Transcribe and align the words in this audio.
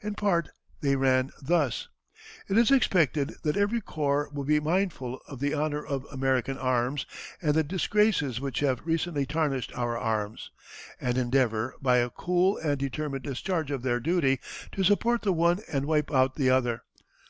In 0.00 0.14
part 0.14 0.48
they 0.80 0.96
ran 0.96 1.30
thus: 1.42 1.88
"It 2.48 2.56
is 2.56 2.70
expected 2.70 3.34
that 3.42 3.58
every 3.58 3.82
corps 3.82 4.30
will 4.32 4.44
be 4.46 4.58
mindful 4.58 5.20
of 5.28 5.40
the 5.40 5.52
honor 5.52 5.84
of 5.84 6.06
American 6.10 6.56
arms 6.56 7.04
and 7.42 7.52
the 7.52 7.62
disgraces 7.62 8.40
which 8.40 8.60
have 8.60 8.80
recently 8.86 9.26
tarnished 9.26 9.76
our 9.76 9.98
arms, 9.98 10.50
and 10.98 11.18
endeavor, 11.18 11.74
by 11.82 11.98
a 11.98 12.08
cool 12.08 12.56
and 12.56 12.78
determined 12.78 13.24
discharge 13.24 13.70
of 13.70 13.82
their 13.82 14.00
duty, 14.00 14.40
to 14.72 14.84
support 14.84 15.20
the 15.20 15.34
one 15.34 15.60
and 15.70 15.84
wipe 15.84 16.10
out 16.10 16.36
the 16.36 16.48
other. 16.48 16.82